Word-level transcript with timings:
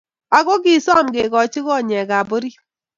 Aku 0.37 0.53
kisom 0.63 1.05
kekochi 1.15 1.59
konyekab 1.67 2.27
orit 2.37 2.57